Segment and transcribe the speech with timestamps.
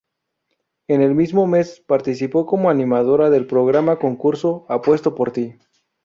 [0.87, 5.59] En el mismo mes participó como animadora del programa concurso "Apuesto por ti".